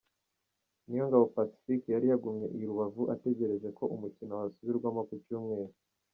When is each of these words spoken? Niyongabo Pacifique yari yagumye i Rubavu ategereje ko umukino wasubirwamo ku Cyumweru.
Niyongabo 0.87 1.25
Pacifique 1.35 1.87
yari 1.91 2.05
yagumye 2.11 2.45
i 2.57 2.59
Rubavu 2.67 3.03
ategereje 3.15 3.67
ko 3.77 3.83
umukino 3.95 4.31
wasubirwamo 4.41 5.01
ku 5.07 5.15
Cyumweru. 5.25 5.75